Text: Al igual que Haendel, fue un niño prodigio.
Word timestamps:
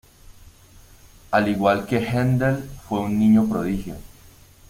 Al 1.29 1.47
igual 1.47 1.85
que 1.85 1.97
Haendel, 1.97 2.67
fue 2.89 3.01
un 3.01 3.19
niño 3.19 3.47
prodigio. 3.47 3.97